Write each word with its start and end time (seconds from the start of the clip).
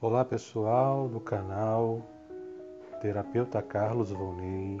Olá 0.00 0.24
pessoal 0.24 1.08
do 1.08 1.18
canal 1.18 2.08
Terapeuta 3.00 3.60
Carlos 3.60 4.12
Volney. 4.12 4.78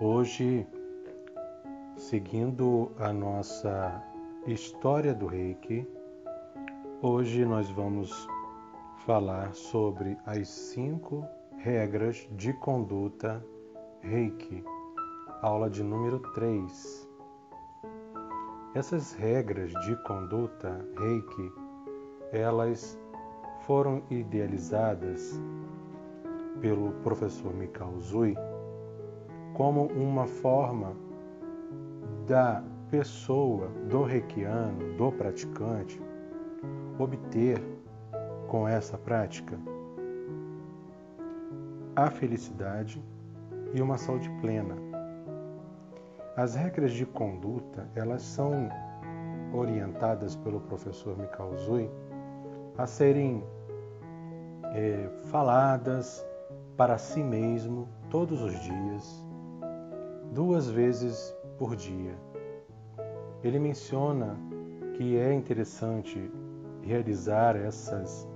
Hoje, 0.00 0.66
seguindo 1.96 2.90
a 2.98 3.12
nossa 3.12 4.02
história 4.48 5.14
do 5.14 5.28
Reiki, 5.28 5.86
hoje 7.00 7.44
nós 7.44 7.70
vamos 7.70 8.10
falar 9.06 9.54
sobre 9.54 10.18
as 10.26 10.48
cinco 10.48 11.24
regras 11.58 12.26
de 12.32 12.52
conduta 12.52 13.40
Reiki, 14.00 14.64
aula 15.40 15.70
de 15.70 15.84
número 15.84 16.18
3. 16.32 17.08
Essas 18.74 19.12
regras 19.12 19.70
de 19.84 19.94
conduta 20.02 20.84
Reiki, 20.98 21.52
elas 22.32 22.98
foram 23.66 24.02
idealizadas 24.08 25.40
pelo 26.60 26.92
professor 27.02 27.52
Mikao 27.52 27.98
Zui 28.00 28.36
como 29.54 29.86
uma 29.86 30.26
forma 30.26 30.94
da 32.26 32.62
pessoa, 32.90 33.68
do 33.88 34.04
reikiano, 34.04 34.96
do 34.96 35.10
praticante, 35.10 36.00
obter 36.98 37.60
com 38.46 38.68
essa 38.68 38.96
prática 38.96 39.58
a 41.96 42.10
felicidade 42.10 43.02
e 43.74 43.82
uma 43.82 43.98
saúde 43.98 44.30
plena. 44.40 44.76
As 46.36 46.54
regras 46.54 46.92
de 46.92 47.04
conduta, 47.06 47.88
elas 47.94 48.22
são 48.22 48.68
orientadas 49.52 50.36
pelo 50.36 50.60
professor 50.60 51.18
Mikao 51.18 51.56
Zui 51.56 51.90
a 52.76 52.86
serem 52.86 53.42
é, 54.76 55.08
faladas 55.30 56.24
para 56.76 56.98
si 56.98 57.22
mesmo 57.22 57.88
todos 58.10 58.42
os 58.42 58.52
dias, 58.60 59.26
duas 60.32 60.68
vezes 60.68 61.34
por 61.58 61.74
dia. 61.74 62.14
Ele 63.42 63.58
menciona 63.58 64.38
que 64.94 65.16
é 65.16 65.32
interessante 65.32 66.30
realizar 66.82 67.56
essas, 67.56 68.28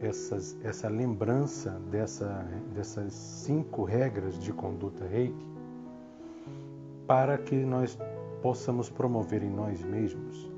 essas, 0.00 0.58
essa 0.64 0.88
lembrança 0.88 1.78
dessa, 1.90 2.46
dessas 2.74 3.12
cinco 3.12 3.84
regras 3.84 4.38
de 4.38 4.54
conduta 4.54 5.06
reiki 5.06 5.52
para 7.06 7.36
que 7.36 7.56
nós 7.56 7.98
possamos 8.40 8.88
promover 8.88 9.42
em 9.42 9.50
nós 9.50 9.82
mesmos 9.82 10.50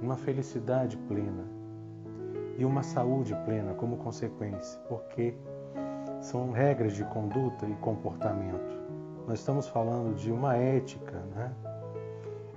uma 0.00 0.16
felicidade 0.16 0.96
plena 0.96 1.59
e 2.60 2.64
uma 2.64 2.82
saúde 2.82 3.34
plena 3.46 3.72
como 3.72 3.96
consequência, 3.96 4.78
porque 4.86 5.34
são 6.20 6.52
regras 6.52 6.92
de 6.92 7.02
conduta 7.04 7.66
e 7.66 7.74
comportamento. 7.76 8.78
Nós 9.26 9.38
estamos 9.38 9.66
falando 9.66 10.14
de 10.14 10.30
uma 10.30 10.54
ética, 10.54 11.18
né? 11.34 11.50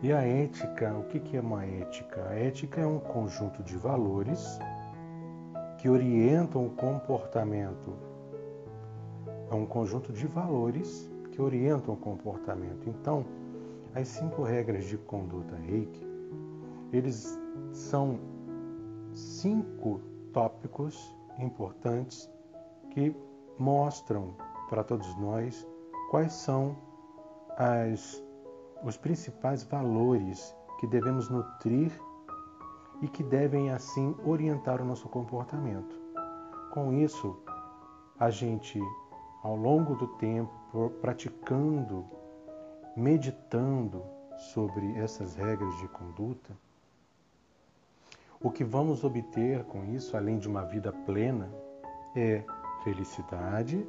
E 0.02 0.12
a 0.12 0.22
ética, 0.22 0.94
o 0.94 1.04
que 1.06 1.38
é 1.38 1.40
uma 1.40 1.66
ética? 1.66 2.22
A 2.28 2.36
ética 2.36 2.82
é 2.82 2.86
um 2.86 3.00
conjunto 3.00 3.64
de 3.64 3.78
valores 3.78 4.60
que 5.78 5.88
orientam 5.88 6.66
o 6.66 6.70
comportamento. 6.72 7.94
É 9.50 9.56
um 9.56 9.66
conjunto 9.66 10.12
de 10.12 10.28
valores 10.28 11.10
que 11.32 11.42
orientam 11.42 11.94
o 11.94 11.98
comportamento. 11.98 12.90
Então, 12.90 13.26
as 13.96 14.10
cinco 14.10 14.44
regras 14.44 14.84
de 14.84 14.98
conduta 14.98 15.56
reiki, 15.56 16.06
eles 16.92 17.40
são 17.72 18.33
cinco 19.14 20.02
tópicos 20.32 21.16
importantes 21.40 22.30
que 22.92 23.16
mostram 23.58 24.36
para 24.70 24.84
todos 24.84 25.16
nós 25.18 25.68
quais 26.10 26.34
são 26.34 26.78
as, 27.58 28.24
os 28.84 28.98
principais 28.98 29.64
valores 29.64 30.56
que 30.80 30.88
devemos 30.88 31.30
nutrir 31.30 31.92
e 33.02 33.08
que 33.08 33.24
devem 33.24 33.72
assim 33.72 34.16
orientar 34.26 34.82
o 34.82 34.86
nosso 34.86 35.08
comportamento. 35.10 36.00
Com 36.74 36.94
isso, 36.94 37.38
a 38.20 38.30
gente, 38.30 38.80
ao 39.44 39.56
longo 39.56 39.96
do 39.96 40.08
tempo, 40.18 40.52
praticando, 41.02 42.06
meditando 42.96 44.04
sobre 44.54 44.94
essas 44.98 45.36
regras 45.36 45.76
de 45.78 45.88
conduta, 45.90 46.58
o 48.44 48.52
que 48.52 48.64
vamos 48.66 49.06
obter 49.06 49.64
com 49.64 49.86
isso, 49.86 50.18
além 50.18 50.38
de 50.38 50.50
uma 50.50 50.66
vida 50.66 50.92
plena, 50.92 51.50
é 52.14 52.44
felicidade 52.84 53.88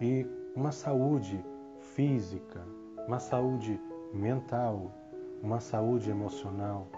e 0.00 0.26
uma 0.56 0.72
saúde 0.72 1.42
física, 1.94 2.60
uma 3.06 3.20
saúde 3.20 3.80
mental, 4.12 4.90
uma 5.40 5.60
saúde 5.60 6.10
emocional, 6.10 6.88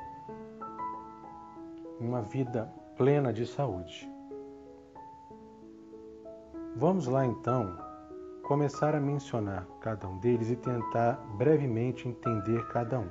uma 2.00 2.22
vida 2.22 2.72
plena 2.96 3.34
de 3.34 3.46
saúde. 3.46 4.10
Vamos 6.74 7.06
lá 7.06 7.26
então 7.26 7.76
começar 8.44 8.94
a 8.94 9.00
mencionar 9.00 9.66
cada 9.78 10.08
um 10.08 10.16
deles 10.18 10.50
e 10.50 10.56
tentar 10.56 11.16
brevemente 11.36 12.08
entender 12.08 12.66
cada 12.68 12.98
um. 12.98 13.10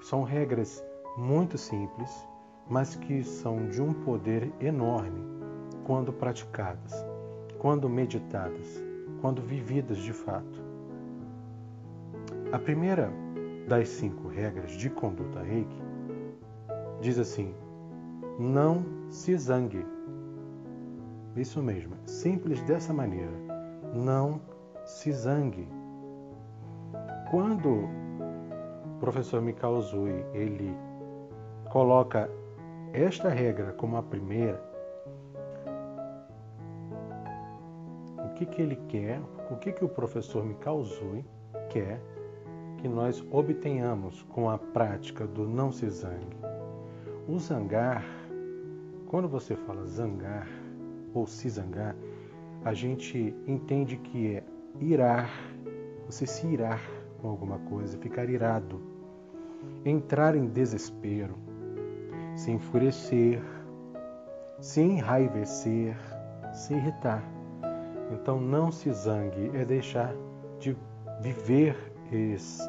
São 0.00 0.22
regras 0.22 0.80
muito 1.16 1.58
simples 1.58 2.28
mas 2.68 2.94
que 2.96 3.22
são 3.22 3.68
de 3.68 3.80
um 3.80 3.92
poder 3.92 4.52
enorme 4.60 5.22
quando 5.84 6.12
praticadas, 6.12 6.92
quando 7.58 7.88
meditadas, 7.88 8.82
quando 9.20 9.40
vividas 9.40 9.98
de 9.98 10.12
fato. 10.12 10.62
A 12.52 12.58
primeira 12.58 13.10
das 13.66 13.88
cinco 13.88 14.28
regras 14.28 14.72
de 14.72 14.90
conduta 14.90 15.40
reiki 15.42 15.82
diz 17.00 17.18
assim: 17.18 17.54
não 18.38 18.84
se 19.10 19.36
zangue. 19.36 19.84
Isso 21.36 21.62
mesmo, 21.62 21.94
simples 22.06 22.60
dessa 22.62 22.92
maneira. 22.92 23.32
Não 23.94 24.40
se 24.84 25.12
zangue. 25.12 25.68
Quando 27.30 27.68
o 27.68 28.98
professor 29.00 29.40
Mikao 29.42 29.80
Zui 29.82 30.24
ele 30.32 30.74
coloca 31.70 32.30
esta 32.92 33.28
regra 33.28 33.72
como 33.72 33.96
a 33.96 34.02
primeira, 34.02 34.62
o 38.24 38.34
que, 38.34 38.46
que 38.46 38.62
ele 38.62 38.76
quer, 38.88 39.20
o 39.50 39.56
que, 39.56 39.72
que 39.72 39.84
o 39.84 39.88
professor 39.88 40.44
Mikao 40.44 40.82
Zui 40.82 41.24
quer 41.68 42.00
que 42.78 42.88
nós 42.88 43.24
obtenhamos 43.30 44.22
com 44.22 44.48
a 44.48 44.56
prática 44.56 45.26
do 45.26 45.46
não 45.46 45.72
se 45.72 45.88
zangue. 45.90 46.36
O 47.28 47.38
zangar, 47.38 48.04
quando 49.08 49.28
você 49.28 49.56
fala 49.56 49.84
zangar 49.84 50.48
ou 51.12 51.26
se 51.26 51.48
zangar, 51.48 51.96
a 52.64 52.72
gente 52.72 53.34
entende 53.46 53.96
que 53.96 54.36
é 54.36 54.44
irar, 54.80 55.30
você 56.06 56.26
se 56.26 56.46
irar 56.46 56.80
com 57.20 57.28
alguma 57.28 57.58
coisa, 57.58 57.98
ficar 57.98 58.28
irado, 58.28 58.80
entrar 59.84 60.36
em 60.36 60.46
desespero, 60.46 61.34
se 62.38 62.52
enfurecer, 62.52 63.42
se 64.60 64.80
enraivecer, 64.80 65.96
se 66.52 66.72
irritar. 66.72 67.20
Então 68.12 68.40
não 68.40 68.70
se 68.70 68.92
zangue, 68.92 69.50
é 69.54 69.64
deixar 69.64 70.14
de 70.60 70.76
viver 71.20 71.76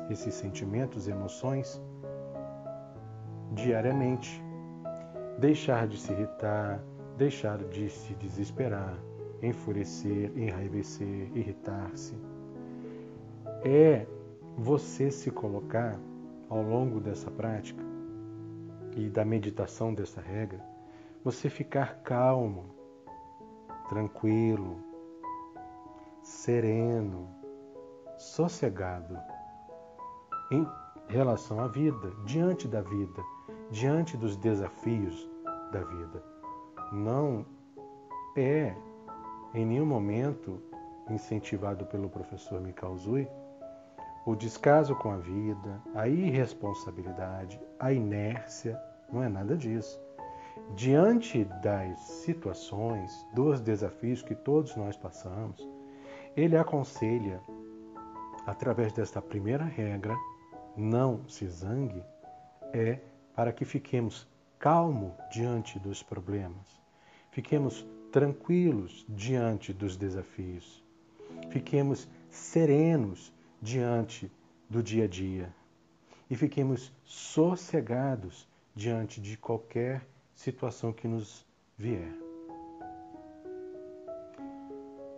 esses 0.09 0.33
sentimentos, 0.33 1.07
emoções 1.07 1.79
diariamente. 3.53 4.43
Deixar 5.37 5.87
de 5.87 5.99
se 5.99 6.11
irritar, 6.13 6.83
deixar 7.15 7.59
de 7.59 7.91
se 7.91 8.15
desesperar, 8.15 8.97
enfurecer, 9.39 10.31
enraivecer, 10.35 11.29
irritar-se. 11.35 12.17
É 13.63 14.07
você 14.57 15.11
se 15.11 15.29
colocar 15.29 15.95
ao 16.49 16.63
longo 16.63 16.99
dessa 16.99 17.29
prática 17.29 17.88
e 18.95 19.09
da 19.09 19.23
meditação 19.25 19.93
dessa 19.93 20.21
regra, 20.21 20.63
você 21.23 21.49
ficar 21.49 22.01
calmo, 22.03 22.65
tranquilo, 23.89 24.79
sereno, 26.21 27.29
sossegado 28.17 29.17
em 30.51 30.67
relação 31.07 31.59
à 31.59 31.67
vida, 31.67 32.11
diante 32.25 32.67
da 32.67 32.81
vida, 32.81 33.23
diante 33.71 34.17
dos 34.17 34.37
desafios 34.37 35.29
da 35.71 35.83
vida. 35.83 36.23
Não 36.91 37.45
é 38.35 38.75
em 39.53 39.65
nenhum 39.65 39.85
momento 39.85 40.61
incentivado 41.09 41.85
pelo 41.85 42.09
professor 42.09 42.61
Mikao 42.61 42.95
Zui 42.97 43.27
o 44.25 44.35
descaso 44.35 44.95
com 44.95 45.11
a 45.11 45.17
vida, 45.17 45.81
a 45.95 46.07
irresponsabilidade, 46.07 47.59
a 47.79 47.93
inércia, 47.93 48.79
não 49.11 49.23
é 49.23 49.29
nada 49.29 49.55
disso. 49.55 49.99
diante 50.75 51.45
das 51.63 51.97
situações, 51.99 53.25
dos 53.33 53.59
desafios 53.61 54.21
que 54.21 54.35
todos 54.35 54.75
nós 54.75 54.95
passamos, 54.97 55.67
ele 56.35 56.55
aconselha, 56.57 57.41
através 58.45 58.93
desta 58.93 59.21
primeira 59.21 59.63
regra, 59.63 60.15
não 60.77 61.27
se 61.27 61.47
zangue, 61.47 62.03
é 62.73 62.99
para 63.35 63.51
que 63.51 63.65
fiquemos 63.65 64.27
calmo 64.59 65.15
diante 65.31 65.79
dos 65.79 66.03
problemas, 66.03 66.79
fiquemos 67.31 67.87
tranquilos 68.11 69.05
diante 69.09 69.73
dos 69.73 69.95
desafios, 69.95 70.83
fiquemos 71.49 72.07
serenos 72.29 73.33
diante 73.61 74.31
do 74.69 74.83
dia 74.83 75.05
a 75.05 75.07
dia 75.07 75.58
e 76.29 76.35
fiquemos 76.35 76.93
sossegados 77.03 78.47
diante 78.75 79.19
de 79.19 79.37
qualquer 79.37 80.05
situação 80.33 80.93
que 80.93 81.07
nos 81.07 81.45
vier. 81.77 82.13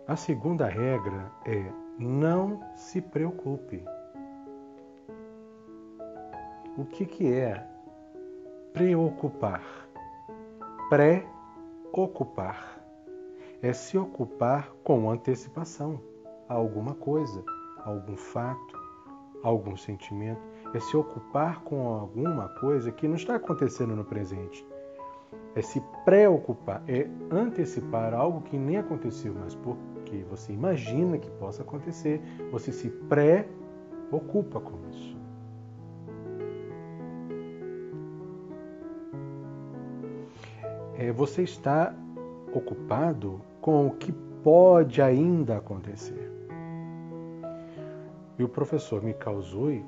A 0.06 0.16
segunda 0.16 0.66
regra 0.66 1.30
é 1.46 1.70
não 1.98 2.60
se 2.74 3.00
preocupe. 3.00 3.84
O 6.76 6.84
que, 6.86 7.04
que 7.04 7.32
é 7.32 7.66
preocupar? 8.72 9.62
Pré-ocupar 10.88 12.80
é 13.62 13.72
se 13.72 13.96
ocupar 13.96 14.72
com 14.82 15.08
antecipação 15.10 16.00
a 16.48 16.54
alguma 16.54 16.94
coisa, 16.94 17.44
algum 17.84 18.16
fato, 18.16 18.78
algum 19.42 19.76
sentimento. 19.76 20.42
É 20.74 20.80
se 20.80 20.96
ocupar 20.96 21.60
com 21.62 21.88
alguma 21.88 22.48
coisa 22.48 22.90
que 22.90 23.06
não 23.06 23.16
está 23.16 23.36
acontecendo 23.36 23.94
no 23.94 24.04
presente, 24.04 24.66
é 25.54 25.60
se 25.60 25.82
preocupar, 26.04 26.82
é 26.88 27.06
antecipar 27.30 28.14
algo 28.14 28.40
que 28.42 28.56
nem 28.56 28.78
aconteceu, 28.78 29.34
mas 29.38 29.54
porque 29.54 30.24
você 30.30 30.52
imagina 30.52 31.18
que 31.18 31.30
possa 31.32 31.62
acontecer, 31.62 32.20
você 32.50 32.72
se 32.72 32.88
preocupa 32.88 34.60
com 34.60 34.78
isso. 34.90 35.16
É, 40.96 41.12
você 41.12 41.42
está 41.42 41.94
ocupado 42.54 43.40
com 43.60 43.86
o 43.86 43.90
que 43.90 44.12
pode 44.42 45.02
ainda 45.02 45.56
acontecer. 45.56 46.30
E 48.38 48.44
o 48.44 48.48
professor 48.48 49.02
Mikao 49.02 49.40
Zui, 49.42 49.84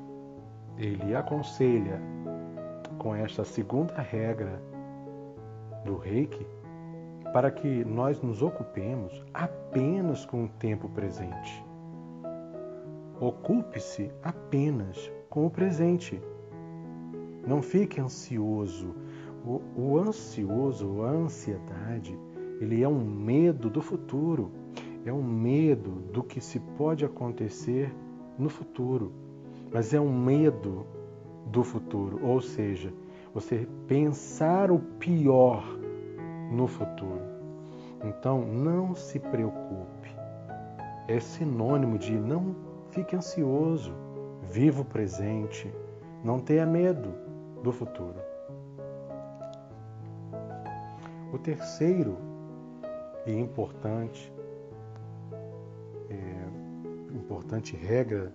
ele 0.79 1.15
aconselha 1.15 2.01
com 2.99 3.15
esta 3.15 3.45
segunda 3.45 4.01
regra 4.01 4.61
do 5.85 5.97
reiki 5.97 6.47
para 7.33 7.51
que 7.51 7.85
nós 7.85 8.23
nos 8.23 8.43
ocupemos 8.43 9.25
apenas 9.35 10.25
com 10.25 10.45
o 10.45 10.49
tempo 10.49 10.89
presente. 10.89 11.65
Ocupe-se 13.21 14.11
apenas 14.23 15.11
com 15.29 15.47
o 15.47 15.51
presente. 15.51 16.21
Não 17.47 17.61
fique 17.61 18.01
ansioso. 18.01 18.95
O, 19.45 19.61
o 19.77 19.99
ansioso, 19.99 21.03
a 21.03 21.11
ansiedade, 21.11 22.19
ele 22.61 22.83
é 22.83 22.89
um 22.89 23.05
medo 23.05 23.69
do 23.69 23.83
futuro. 23.83 24.51
É 25.05 25.13
um 25.13 25.23
medo 25.23 25.91
do 26.13 26.23
que 26.23 26.41
se 26.41 26.61
pode 26.61 27.05
acontecer 27.05 27.95
no 28.39 28.49
futuro. 28.49 29.13
Mas 29.75 29.93
é 29.93 30.01
um 30.01 30.17
medo 30.17 30.87
do 31.47 31.65
futuro, 31.65 32.25
ou 32.25 32.41
seja, 32.41 32.93
você 33.35 33.67
pensar 33.89 34.71
o 34.71 34.79
pior 34.79 35.65
no 36.53 36.69
futuro. 36.69 37.21
Então, 38.05 38.41
não 38.47 38.95
se 38.95 39.19
preocupe. 39.19 40.15
É 41.09 41.19
sinônimo 41.19 41.99
de 41.99 42.13
não 42.13 42.55
fique 42.91 43.17
ansioso, 43.17 43.93
viva 44.43 44.83
o 44.83 44.85
presente, 44.85 45.69
não 46.23 46.39
tenha 46.39 46.65
medo 46.65 47.13
do 47.61 47.73
futuro. 47.73 48.21
O 51.33 51.39
terceiro 51.39 52.17
e 53.27 53.33
importante, 53.33 54.33
é, 56.09 57.17
importante 57.17 57.75
regra 57.75 58.33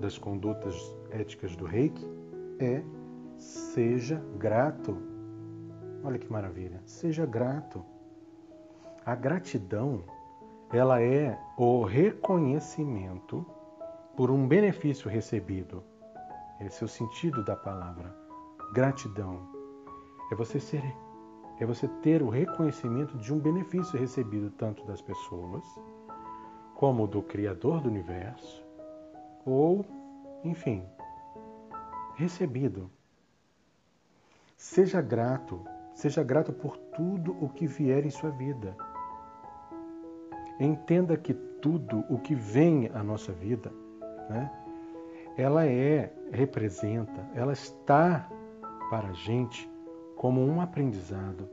das 0.00 0.18
condutas 0.18 0.74
éticas 1.10 1.54
do 1.54 1.64
reiki 1.64 2.06
é 2.58 2.82
Seja 3.36 4.22
grato. 4.38 4.98
Olha 6.04 6.18
que 6.18 6.30
maravilha. 6.30 6.82
Seja 6.84 7.24
grato. 7.24 7.82
A 9.04 9.14
gratidão, 9.14 10.04
ela 10.70 11.00
é 11.00 11.38
o 11.56 11.82
reconhecimento 11.82 13.46
por 14.14 14.30
um 14.30 14.46
benefício 14.46 15.08
recebido. 15.08 15.82
Esse 16.60 16.82
é 16.82 16.84
o 16.84 16.88
sentido 16.88 17.42
da 17.42 17.56
palavra. 17.56 18.14
Gratidão. 18.74 19.48
É 20.30 20.34
você 20.34 20.60
ser 20.60 20.82
é 21.58 21.66
você 21.66 21.86
ter 22.02 22.22
o 22.22 22.30
reconhecimento 22.30 23.18
de 23.18 23.34
um 23.34 23.38
benefício 23.38 23.98
recebido 23.98 24.50
tanto 24.52 24.82
das 24.86 25.02
pessoas 25.02 25.62
como 26.74 27.06
do 27.06 27.22
criador 27.22 27.82
do 27.82 27.90
universo 27.90 28.64
ou, 29.44 29.84
enfim, 30.44 30.84
recebido 32.16 32.90
Seja 34.60 35.00
grato, 35.00 35.64
seja 35.94 36.22
grato 36.22 36.52
por 36.52 36.76
tudo 36.76 37.34
o 37.40 37.48
que 37.48 37.66
vier 37.66 38.04
em 38.04 38.10
sua 38.10 38.28
vida. 38.28 38.76
Entenda 40.60 41.16
que 41.16 41.32
tudo 41.32 42.04
o 42.10 42.18
que 42.18 42.34
vem 42.34 42.90
à 42.92 43.02
nossa 43.02 43.32
vida, 43.32 43.72
né, 44.28 44.52
ela 45.38 45.64
é, 45.64 46.12
representa, 46.30 47.26
ela 47.34 47.54
está 47.54 48.28
para 48.90 49.08
a 49.08 49.12
gente 49.14 49.66
como 50.14 50.44
um 50.44 50.60
aprendizado, 50.60 51.48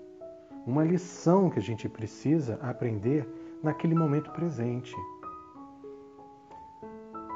uma 0.66 0.84
lição 0.84 1.50
que 1.50 1.60
a 1.60 1.64
gente 1.64 1.88
precisa 1.88 2.56
aprender 2.62 3.26
naquele 3.64 3.96
momento 3.96 4.32
presente. 4.32 4.94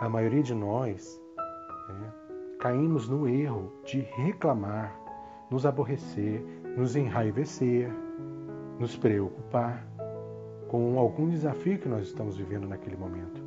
A 0.02 0.10
maioria 0.10 0.42
de 0.42 0.56
nós 0.56 1.22
né, 1.88 2.12
caímos 2.60 3.08
no 3.08 3.30
erro 3.30 3.72
de 3.86 4.00
reclamar 4.00 5.00
nos 5.52 5.64
aborrecer, 5.64 6.44
nos 6.76 6.96
enraivecer, 6.96 7.88
nos 8.80 8.98
preocupar 8.98 9.86
com 10.70 10.98
algum 10.98 11.30
desafio 11.30 11.78
que 11.78 11.88
nós 11.88 12.08
estamos 12.08 12.36
vivendo 12.36 12.68
naquele 12.68 12.98
momento. 12.98 13.44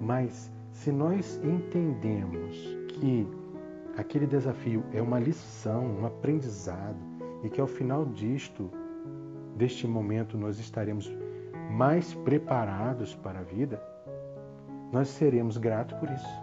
Mas 0.00 0.50
se 0.70 0.90
nós 0.90 1.38
entendemos 1.44 2.56
que 2.88 3.28
aquele 3.98 4.26
desafio 4.26 4.82
é 4.94 5.02
uma 5.02 5.18
lição, 5.18 5.84
um 6.00 6.06
aprendizado 6.06 6.96
e 7.42 7.50
que 7.50 7.60
ao 7.60 7.66
final 7.66 8.06
disto, 8.06 8.70
deste 9.56 9.86
momento, 9.86 10.38
nós 10.38 10.58
estaremos 10.58 11.14
mais 11.70 12.14
preparados 12.14 13.14
para 13.14 13.40
a 13.40 13.42
vida, 13.42 13.91
nós 14.92 15.08
seremos 15.08 15.56
gratos 15.56 15.98
por 15.98 16.10
isso. 16.10 16.42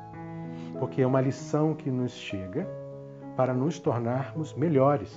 Porque 0.79 1.01
é 1.01 1.07
uma 1.07 1.21
lição 1.21 1.73
que 1.73 1.91
nos 1.91 2.11
chega 2.11 2.67
para 3.35 3.53
nos 3.53 3.79
tornarmos 3.79 4.53
melhores. 4.53 5.15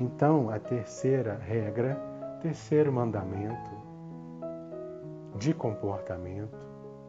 Então, 0.00 0.50
a 0.50 0.58
terceira 0.58 1.38
regra, 1.38 1.94
terceiro 2.42 2.92
mandamento 2.92 3.70
de 5.36 5.54
comportamento 5.54 6.58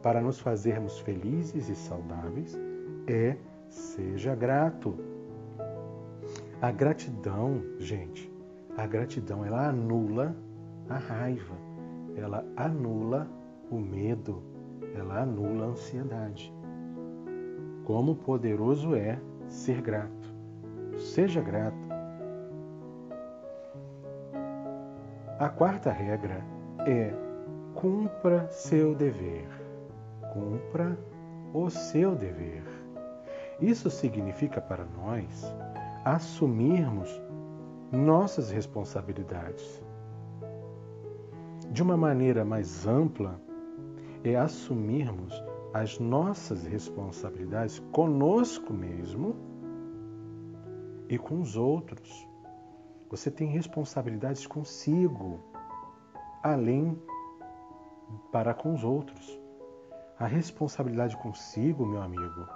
para 0.02 0.20
nos 0.20 0.40
fazermos 0.40 0.98
felizes 1.00 1.68
e 1.68 1.74
saudáveis 1.74 2.58
é 3.06 3.36
seja 3.68 4.34
grato. 4.34 4.98
A 6.60 6.70
gratidão, 6.70 7.62
gente, 7.78 8.30
a 8.76 8.86
gratidão 8.86 9.44
ela 9.44 9.68
anula 9.68 10.34
a 10.88 10.98
raiva, 10.98 11.54
ela 12.16 12.44
anula 12.56 13.28
o 13.70 13.78
medo, 13.78 14.42
ela 14.94 15.22
anula 15.22 15.66
a 15.66 15.68
ansiedade. 15.68 16.52
Como 17.84 18.14
poderoso 18.14 18.94
é 18.94 19.18
ser 19.46 19.80
grato. 19.80 20.34
Seja 20.96 21.40
grato. 21.40 21.88
A 25.38 25.48
quarta 25.48 25.90
regra 25.90 26.44
é 26.86 27.12
cumpra 27.74 28.46
seu 28.50 28.94
dever. 28.94 29.48
Cumpra 30.32 30.98
o 31.52 31.68
seu 31.70 32.14
dever. 32.14 32.62
Isso 33.60 33.90
significa 33.90 34.60
para 34.60 34.84
nós 34.84 35.52
assumirmos 36.04 37.10
nossas 37.92 38.50
responsabilidades. 38.50 39.82
De 41.70 41.82
uma 41.82 41.96
maneira 41.96 42.44
mais 42.44 42.86
ampla, 42.86 43.40
é 44.24 44.36
assumirmos 44.36 45.32
as 45.72 45.98
nossas 45.98 46.64
responsabilidades 46.66 47.78
conosco 47.92 48.72
mesmo 48.72 49.36
e 51.08 51.16
com 51.16 51.40
os 51.40 51.56
outros. 51.56 52.28
Você 53.10 53.30
tem 53.30 53.48
responsabilidades 53.48 54.46
consigo, 54.46 55.40
além 56.42 57.00
para 58.30 58.54
com 58.54 58.74
os 58.74 58.84
outros. 58.84 59.40
A 60.18 60.26
responsabilidade 60.26 61.16
consigo, 61.16 61.86
meu 61.86 62.02
amigo, 62.02 62.46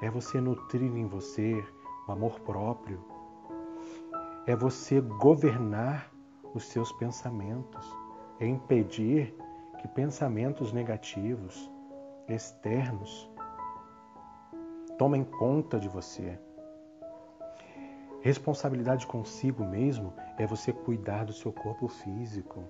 é 0.00 0.10
você 0.10 0.40
nutrir 0.40 0.96
em 0.96 1.06
você 1.06 1.64
o 2.06 2.12
amor 2.12 2.40
próprio, 2.40 3.04
é 4.46 4.54
você 4.54 5.00
governar 5.00 6.12
os 6.54 6.64
seus 6.64 6.92
pensamentos, 6.92 7.86
é 8.40 8.46
impedir 8.46 9.34
que 9.82 9.88
pensamentos 9.88 10.72
negativos, 10.72 11.68
externos, 12.28 13.28
tomem 14.96 15.24
conta 15.24 15.80
de 15.80 15.88
você. 15.88 16.38
Responsabilidade 18.20 19.08
consigo 19.08 19.64
mesmo 19.64 20.14
é 20.38 20.46
você 20.46 20.72
cuidar 20.72 21.24
do 21.24 21.32
seu 21.32 21.52
corpo 21.52 21.88
físico. 21.88 22.62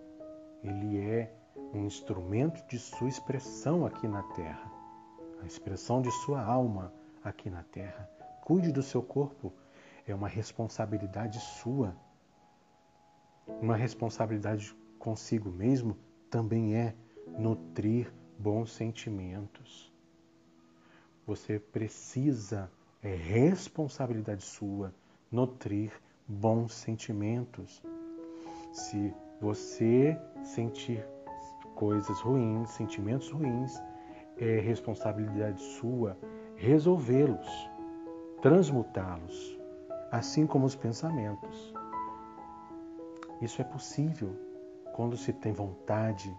Ele 0.65 0.99
é 0.99 1.31
um 1.75 1.85
instrumento 1.85 2.67
de 2.67 2.79
sua 2.79 3.11
expressão 3.11 3.85
aqui 3.85 4.09
na 4.09 4.23
Terra, 4.35 4.73
a 5.43 5.45
expressão 5.45 6.01
de 6.01 6.11
sua 6.11 6.43
alma 6.43 6.95
aqui 7.23 7.51
na 7.51 7.63
Terra. 7.65 8.09
Cuide 8.41 8.73
do 8.73 8.83
seu 8.83 9.03
corpo, 9.03 9.53
é 10.07 10.15
uma 10.15 10.29
responsabilidade 10.29 11.39
sua. 11.41 11.95
Uma 13.61 13.77
responsabilidade 13.77 14.75
consigo 14.99 15.51
mesmo 15.51 15.99
também 16.33 16.75
é 16.75 16.95
nutrir 17.39 18.11
bons 18.39 18.73
sentimentos. 18.73 19.93
Você 21.27 21.59
precisa, 21.59 22.71
é 23.03 23.15
responsabilidade 23.15 24.43
sua, 24.43 24.95
nutrir 25.31 25.93
bons 26.27 26.73
sentimentos. 26.73 27.83
Se 28.73 29.15
você 29.43 30.19
sentir 30.43 31.07
coisas 31.75 32.19
ruins, 32.23 32.71
sentimentos 32.71 33.31
ruins, 33.31 33.79
é 34.39 34.59
responsabilidade 34.59 35.61
sua 35.61 36.17
resolvê-los, 36.57 37.71
transmutá-los, 38.41 39.59
assim 40.11 40.47
como 40.47 40.65
os 40.65 40.75
pensamentos. 40.75 41.75
Isso 43.43 43.61
é 43.61 43.65
possível 43.65 44.35
quando 44.93 45.17
se 45.17 45.33
tem 45.33 45.53
vontade. 45.53 46.35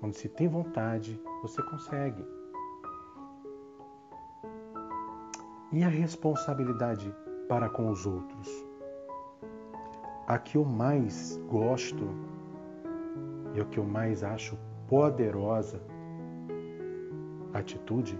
Quando 0.00 0.14
se 0.14 0.28
tem 0.28 0.48
vontade, 0.48 1.20
você 1.42 1.62
consegue. 1.62 2.24
E 5.72 5.82
a 5.82 5.88
responsabilidade 5.88 7.14
para 7.48 7.68
com 7.68 7.90
os 7.90 8.06
outros? 8.06 8.48
A 10.26 10.38
que 10.38 10.56
eu 10.56 10.64
mais 10.64 11.36
gosto 11.48 12.08
e 13.54 13.60
o 13.60 13.66
que 13.66 13.78
eu 13.78 13.84
mais 13.84 14.22
acho 14.22 14.58
poderosa 14.86 15.82
atitude 17.52 18.18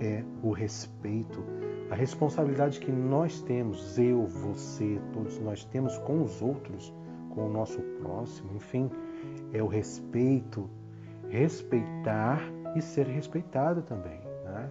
é 0.00 0.24
o 0.42 0.50
respeito, 0.50 1.44
a 1.90 1.94
responsabilidade 1.94 2.80
que 2.80 2.90
nós 2.90 3.42
temos, 3.42 3.98
eu, 3.98 4.26
você, 4.26 5.00
todos 5.12 5.38
nós 5.38 5.64
temos 5.64 5.98
com 5.98 6.22
os 6.22 6.40
outros, 6.40 6.94
com 7.30 7.46
o 7.46 7.48
nosso 7.48 7.80
próximo, 8.00 8.54
enfim, 8.54 8.90
é 9.52 9.62
o 9.62 9.66
respeito, 9.66 10.68
respeitar 11.28 12.40
e 12.76 12.82
ser 12.82 13.06
respeitado 13.06 13.82
também. 13.82 14.20
Né? 14.44 14.70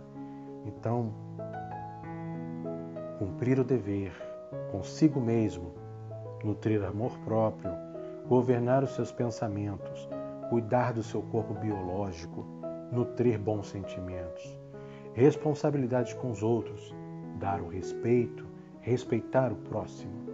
Então, 0.65 1.13
cumprir 3.17 3.59
o 3.59 3.63
dever 3.63 4.11
consigo 4.71 5.19
mesmo, 5.19 5.73
nutrir 6.43 6.83
amor 6.83 7.17
próprio, 7.19 7.71
governar 8.27 8.83
os 8.83 8.91
seus 8.91 9.11
pensamentos, 9.11 10.07
cuidar 10.49 10.93
do 10.93 11.03
seu 11.03 11.21
corpo 11.21 11.53
biológico, 11.53 12.45
nutrir 12.91 13.39
bons 13.39 13.67
sentimentos, 13.67 14.57
responsabilidade 15.13 16.15
com 16.15 16.31
os 16.31 16.41
outros, 16.41 16.93
dar 17.39 17.61
o 17.61 17.67
respeito, 17.67 18.45
respeitar 18.81 19.51
o 19.51 19.55
próximo. 19.55 20.28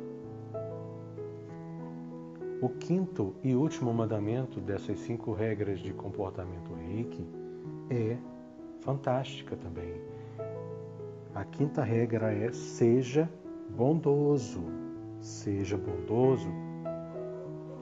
O 2.62 2.70
quinto 2.70 3.36
e 3.44 3.56
último 3.56 3.94
mandamento 3.94 4.60
dessas 4.60 5.00
cinco 5.00 5.34
regras 5.34 5.80
de 5.80 5.94
comportamento 5.94 6.74
reiki 6.74 7.28
é 7.90 8.18
fantástica 8.82 9.56
também. 9.56 10.02
A 11.34 11.44
quinta 11.44 11.84
regra 11.84 12.34
é 12.34 12.52
seja 12.52 13.30
bondoso. 13.70 14.64
Seja 15.20 15.78
bondoso 15.78 16.50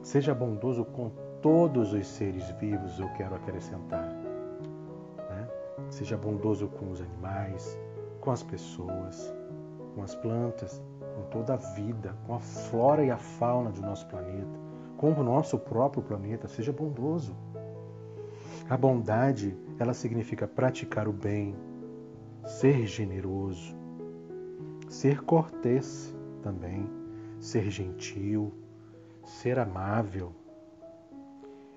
Seja 0.03 0.35
bondoso 0.35 0.83
com 0.83 1.09
todos 1.41 1.93
os 1.93 2.05
seres 2.05 2.49
vivos, 2.59 2.99
eu 2.99 3.07
quero 3.13 3.35
acrescentar. 3.35 4.05
Né? 5.29 5.47
Seja 5.89 6.17
bondoso 6.17 6.67
com 6.67 6.91
os 6.91 6.99
animais, 6.99 7.79
com 8.19 8.29
as 8.29 8.43
pessoas, 8.43 9.33
com 9.95 10.03
as 10.03 10.13
plantas, 10.13 10.83
com 11.13 11.23
toda 11.29 11.53
a 11.53 11.57
vida, 11.57 12.15
com 12.25 12.35
a 12.35 12.39
flora 12.39 13.03
e 13.03 13.11
a 13.11 13.17
fauna 13.17 13.71
do 13.71 13.81
nosso 13.81 14.05
planeta, 14.07 14.59
com 14.97 15.11
o 15.11 15.23
nosso 15.23 15.57
próprio 15.57 16.03
planeta. 16.03 16.47
Seja 16.47 16.71
bondoso. 16.71 17.35
A 18.69 18.77
bondade, 18.77 19.57
ela 19.77 19.93
significa 19.93 20.47
praticar 20.47 21.07
o 21.07 21.13
bem, 21.13 21.55
ser 22.45 22.85
generoso, 22.87 23.75
ser 24.89 25.21
cortês 25.23 26.15
também, 26.41 26.89
ser 27.39 27.69
gentil, 27.69 28.53
ser 29.25 29.59
amável. 29.59 30.33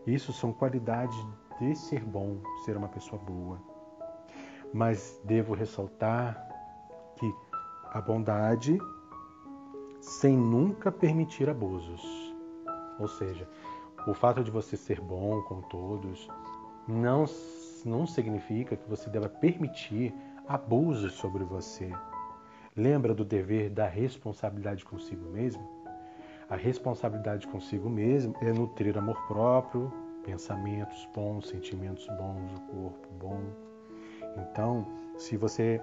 Isso 0.06 0.32
são 0.32 0.52
qualidades 0.52 1.16
de 1.60 1.74
ser 1.74 2.04
bom, 2.04 2.38
ser 2.64 2.76
uma 2.76 2.88
pessoa 2.88 3.20
boa. 3.20 3.60
Mas 4.72 5.20
devo 5.24 5.54
ressaltar 5.54 6.46
que 7.16 7.34
a 7.90 8.00
bondade 8.00 8.78
sem 10.06 10.36
nunca 10.36 10.92
permitir 10.92 11.50
abusos. 11.50 12.32
Ou 12.98 13.08
seja, 13.08 13.46
o 14.06 14.14
fato 14.14 14.44
de 14.44 14.52
você 14.52 14.76
ser 14.76 15.00
bom 15.00 15.42
com 15.42 15.60
todos 15.62 16.28
não, 16.86 17.24
não 17.84 18.06
significa 18.06 18.76
que 18.76 18.88
você 18.88 19.10
deva 19.10 19.28
permitir 19.28 20.14
abusos 20.46 21.14
sobre 21.14 21.42
você. 21.42 21.90
Lembra 22.76 23.12
do 23.12 23.24
dever 23.24 23.68
da 23.68 23.88
responsabilidade 23.88 24.84
consigo 24.84 25.28
mesmo? 25.28 25.68
A 26.48 26.54
responsabilidade 26.54 27.48
consigo 27.48 27.90
mesmo 27.90 28.32
é 28.40 28.52
nutrir 28.52 28.96
amor 28.96 29.20
próprio, 29.26 29.92
pensamentos 30.24 31.08
bons, 31.12 31.48
sentimentos 31.48 32.06
bons, 32.06 32.52
o 32.54 32.60
corpo 32.60 33.08
bom. 33.18 33.42
Então, 34.36 34.86
se 35.18 35.36
você, 35.36 35.80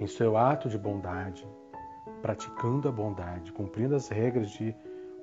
em 0.00 0.06
seu 0.08 0.36
ato 0.36 0.68
de 0.68 0.76
bondade, 0.76 1.46
praticando 2.20 2.88
a 2.88 2.92
bondade, 2.92 3.52
cumprindo 3.52 3.94
as 3.94 4.08
regras 4.08 4.50
de 4.50 4.74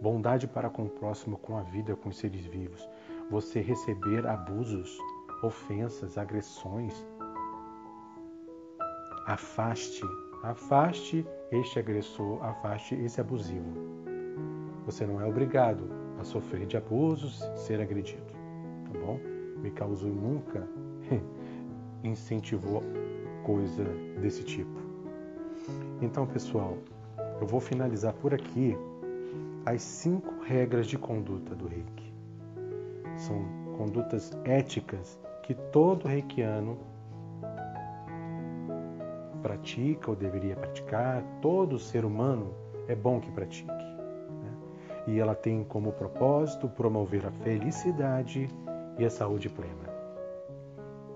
bondade 0.01 0.48
para 0.48 0.69
com 0.69 0.83
o 0.83 0.89
próximo, 0.89 1.38
com 1.38 1.57
a 1.57 1.63
vida, 1.63 1.95
com 1.95 2.09
os 2.09 2.17
seres 2.17 2.45
vivos, 2.45 2.88
você 3.29 3.59
receber 3.62 4.25
abusos, 4.25 4.98
ofensas, 5.43 6.17
agressões, 6.17 7.05
afaste, 9.25 10.01
afaste 10.43 11.25
este 11.51 11.79
agressor, 11.79 12.43
afaste 12.43 12.95
esse 12.95 13.19
abusivo. 13.19 13.74
Você 14.86 15.05
não 15.05 15.21
é 15.21 15.25
obrigado 15.25 15.89
a 16.19 16.24
sofrer 16.24 16.65
de 16.65 16.77
abusos, 16.77 17.39
ser 17.55 17.79
agredido, 17.81 18.25
tá 18.91 19.00
bom? 19.00 19.19
Mikauzu 19.57 20.07
nunca 20.07 20.67
incentivou 22.03 22.83
coisa 23.43 23.83
desse 24.21 24.43
tipo. 24.43 24.88
Então, 26.01 26.25
pessoal, 26.25 26.77
eu 27.39 27.47
vou 27.47 27.59
finalizar 27.59 28.13
por 28.13 28.33
aqui 28.33 28.77
as 29.65 29.81
cinco 29.81 30.43
regras 30.43 30.87
de 30.87 30.97
conduta 30.97 31.55
do 31.55 31.67
reiki. 31.67 32.13
São 33.17 33.43
condutas 33.77 34.31
éticas 34.43 35.19
que 35.43 35.53
todo 35.53 36.07
reikiano 36.07 36.77
pratica 39.41 40.09
ou 40.09 40.15
deveria 40.15 40.55
praticar, 40.55 41.23
todo 41.41 41.79
ser 41.79 42.03
humano 42.03 42.53
é 42.87 42.95
bom 42.95 43.19
que 43.19 43.31
pratique 43.31 43.79
e 45.09 45.19
ela 45.19 45.33
tem 45.33 45.63
como 45.63 45.91
propósito 45.91 46.67
promover 46.69 47.25
a 47.25 47.31
felicidade 47.31 48.47
e 48.97 49.05
a 49.05 49.09
saúde 49.09 49.49
plena. 49.49 49.89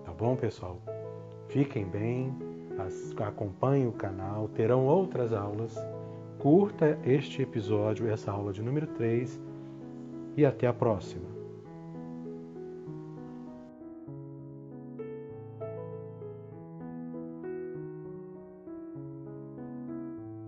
Tá 0.04 0.12
bom, 0.12 0.36
pessoal? 0.36 0.80
Fiquem 1.48 1.86
bem, 1.86 2.36
acompanhem 3.20 3.88
o 3.88 3.92
canal, 3.92 4.48
terão 4.50 4.86
outras 4.86 5.34
aulas. 5.34 5.76
Curta 6.40 7.00
este 7.06 7.42
episódio, 7.42 8.10
essa 8.10 8.32
aula 8.32 8.52
de 8.52 8.62
número 8.62 8.88
3 8.88 9.40
e 10.36 10.46
até 10.46 10.68
a 10.68 10.74
próxima. 10.74 11.33